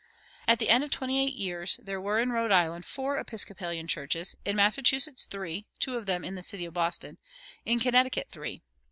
At 0.47 0.57
the 0.57 0.69
end 0.69 0.83
of 0.83 0.89
twenty 0.89 1.23
eight 1.23 1.35
years 1.35 1.79
there 1.79 2.01
were 2.01 2.19
in 2.19 2.31
Rhode 2.31 2.51
Island 2.51 2.85
four 2.85 3.19
Episcopalian 3.19 3.85
churches; 3.85 4.35
in 4.43 4.55
Massachusetts, 4.55 5.25
three, 5.29 5.67
two 5.79 5.95
of 5.95 6.07
them 6.07 6.23
in 6.25 6.33
the 6.33 6.41
city 6.41 6.65
of 6.65 6.73
Boston; 6.73 7.19
in 7.67 7.79
Connecticut, 7.79 8.27
three. 8.31 8.63